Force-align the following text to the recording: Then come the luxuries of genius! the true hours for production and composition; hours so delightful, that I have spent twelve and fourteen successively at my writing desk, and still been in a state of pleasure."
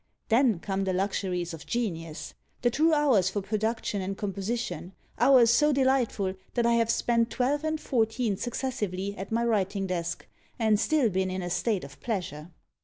Then 0.29 0.57
come 0.57 0.85
the 0.85 0.93
luxuries 0.93 1.53
of 1.53 1.67
genius! 1.67 2.33
the 2.63 2.71
true 2.71 2.91
hours 2.91 3.29
for 3.29 3.39
production 3.39 4.01
and 4.01 4.17
composition; 4.17 4.93
hours 5.19 5.51
so 5.51 5.71
delightful, 5.71 6.33
that 6.55 6.65
I 6.65 6.73
have 6.73 6.89
spent 6.89 7.29
twelve 7.29 7.63
and 7.63 7.79
fourteen 7.79 8.35
successively 8.35 9.15
at 9.15 9.31
my 9.31 9.45
writing 9.45 9.85
desk, 9.85 10.25
and 10.57 10.79
still 10.79 11.09
been 11.11 11.29
in 11.29 11.43
a 11.43 11.51
state 11.51 11.83
of 11.83 11.99
pleasure." 11.99 12.49